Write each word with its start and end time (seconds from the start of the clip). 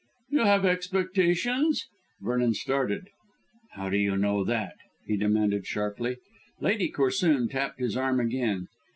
"You 0.31 0.39
have 0.45 0.65
expectations?" 0.65 1.85
Vernon 2.21 2.55
started. 2.55 3.09
"How 3.73 3.91
do 3.91 3.97
you 3.97 4.17
know 4.17 4.43
that?" 4.43 4.73
he 5.05 5.15
demanded 5.15 5.67
sharply. 5.67 6.15
Lady 6.59 6.89
Corsoon 6.89 7.47
tapped 7.49 7.79
his 7.79 7.95
arm 7.95 8.19
again. 8.19 8.67